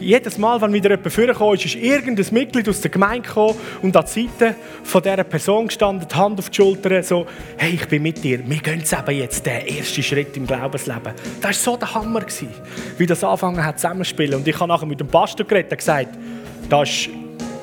[0.00, 3.94] jedes Mal, wenn wieder jemand vorkam, ist, ist irgendein Mitglied aus der Gemeinde gekommen und
[3.96, 7.26] an die Seite von dieser Person gestanden, die Hand auf die Schulter, so,
[7.58, 11.12] hey, ich bin mit dir, wir gehen eben jetzt den ersten Schritt im Glaubensleben.
[11.40, 12.22] Das war so der Hammer,
[12.96, 14.36] wie das angefangen hat zusammenzuspielen.
[14.36, 16.18] Und ich habe nachher mit dem Pastor geredet und gesagt,
[16.68, 17.10] das ist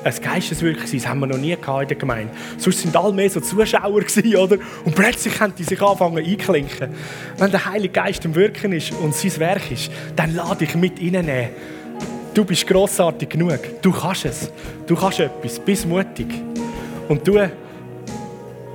[0.04, 2.32] ein Geisteswirken das haben wir noch nie in der Gemeinde.
[2.56, 4.58] Sonst sind alle mehr so Zuschauer gewesen, oder?
[4.84, 6.90] Und plötzlich haben die sich anfangen einklinken.
[7.36, 10.98] Wenn der Heilige Geist im Wirken ist und sein Werk ist, dann lade ich mit
[10.98, 11.48] reinnehmen
[12.34, 13.58] Du bist grossartig genug.
[13.82, 14.52] Du kannst es.
[14.86, 15.58] Du kannst etwas.
[15.58, 16.28] Bist mutig.
[17.08, 17.32] Und du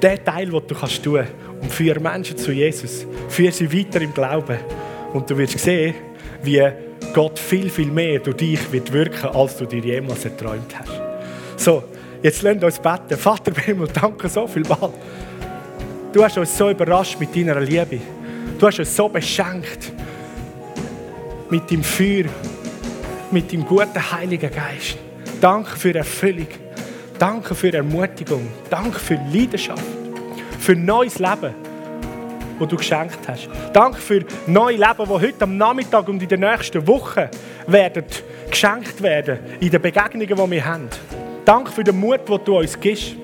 [0.04, 1.24] den Teil, den du kannst tun
[1.62, 3.06] und führe Menschen zu Jesus.
[3.30, 4.58] Führe sie weiter im Glauben.
[5.14, 5.96] Und du wirst sehen,
[6.42, 6.62] wie
[7.14, 11.03] Gott viel, viel mehr durch dich wird wirken, als du dir jemals erträumt hast.
[11.58, 11.84] So,
[12.22, 13.18] jetzt lernt uns beten.
[13.18, 14.92] Vater im Himmel, danke so viel mal.
[16.12, 18.00] Du hast uns so überrascht mit deiner Liebe.
[18.60, 19.92] Du hast uns so beschenkt
[21.50, 22.26] mit dem Feuer
[23.34, 24.98] mit dem guten Heiligen Geist.
[25.42, 26.48] Danke für Erfüllung.
[27.18, 28.48] Danke für Ermutigung.
[28.70, 29.84] Danke für Leidenschaft.
[30.60, 31.54] Für neues Leben,
[32.60, 33.50] das du geschenkt hast.
[33.74, 37.28] Danke für neue Leben, die heute am Nachmittag und in den nächsten Wochen
[37.68, 38.06] werden
[38.50, 40.90] geschenkt werden in den Begegnungen, die wir haben.
[41.46, 43.16] Danke für den Mut, den du uns gibst.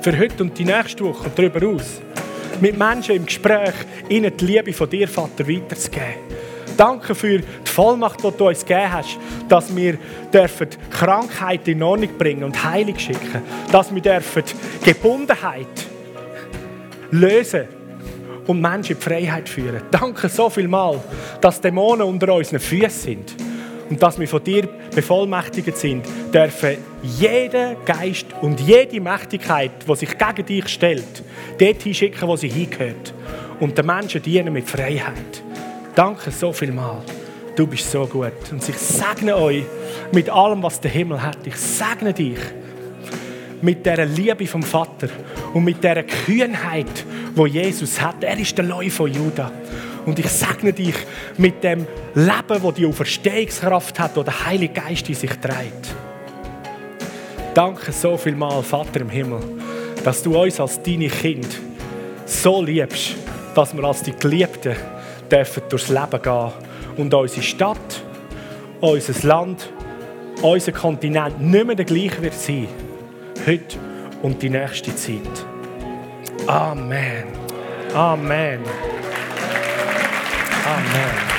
[0.00, 2.00] Für heute und die nächste Woche und darüber aus.
[2.60, 3.74] Mit Menschen im Gespräch
[4.08, 6.32] ihnen die Liebe von dir, Vater, weiterzugeben.
[6.76, 9.18] Danke für die Vollmacht, die du uns gegeben hast,
[9.48, 9.98] dass wir
[10.34, 13.42] dürfen Krankheit in Ordnung bringen und Heilung schicken.
[13.70, 14.42] Dass wir dürfen
[14.84, 15.66] Gebundenheit
[17.12, 17.68] lösen
[18.48, 19.82] und Menschen in die Freiheit führen.
[19.92, 21.00] Danke so viel mal,
[21.40, 23.34] dass Dämonen unter unseren Füßen sind
[23.90, 26.04] und dass wir von dir bevollmächtigt sind,
[26.34, 31.22] dürfen jeden Geist und jede Mächtigkeit, die sich gegen dich stellt,
[31.58, 33.12] dorthin schicken, wo sie hingehört.
[33.60, 35.42] Und den Menschen dienen mit Freiheit.
[35.94, 37.02] Danke so viel mal.
[37.54, 38.32] Du bist so gut.
[38.50, 39.64] Und ich segne euch
[40.12, 41.38] mit allem, was der Himmel hat.
[41.44, 42.38] Ich segne dich
[43.60, 45.08] mit der Liebe vom Vater
[45.52, 48.24] und mit der Kühnheit, wo Jesus hat.
[48.24, 49.52] Er ist der Leu von Judah.
[50.06, 50.96] Und ich segne dich
[51.36, 55.94] mit dem Leben, wo die Auferstehungskraft hat, wo der Heilige Geist in sich trägt.
[57.54, 59.40] Danke so viel mal, Vater im Himmel,
[60.04, 61.60] dass du uns als deine Kind
[62.24, 63.14] so liebst,
[63.54, 64.74] dass wir als die Geliebten
[65.30, 66.52] dürfen durchs Leben gehen
[66.96, 68.02] und unsere Stadt,
[68.80, 69.70] unser Land,
[70.40, 72.68] unser Kontinent nicht mehr der gleiche wird sein.
[73.46, 73.76] Heute
[74.22, 75.20] und die nächste Zeit.
[76.46, 77.24] Amen.
[77.94, 78.60] Amen.
[80.64, 81.31] Amen.